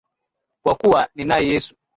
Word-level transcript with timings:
Kwa 0.63 0.75
kuwa 0.75 1.09
ninaye 1.15 1.47
Yesu. 1.51 1.75